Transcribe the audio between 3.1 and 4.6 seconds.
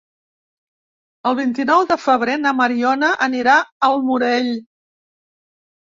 anirà al Morell.